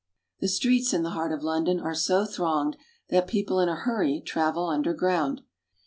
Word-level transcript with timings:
The 0.39 0.47
streets 0.47 0.95
in 0.95 1.03
the 1.03 1.11
heart 1.11 1.31
of 1.31 1.43
London 1.43 1.79
are 1.79 1.93
so 1.93 2.25
thronged 2.25 2.75
that 3.09 3.27
people 3.27 3.59
in 3.59 3.69
a 3.69 3.75
hurry 3.75 4.19
travel 4.19 4.65
under 4.65 4.95
ground. 4.95 5.41